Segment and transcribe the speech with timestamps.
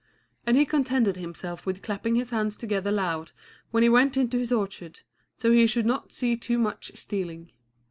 [0.47, 3.33] And he contented himself with clapping his hands together loud
[3.69, 5.01] when he went into his orchard,
[5.37, 7.51] so he should not see too much stealing.